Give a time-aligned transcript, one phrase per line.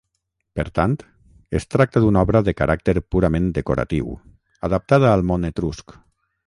[0.59, 0.95] Per tant,
[1.59, 4.13] es tracta d'una obra de caràcter purament decoratiu,
[4.71, 6.01] adaptada al món etrusc.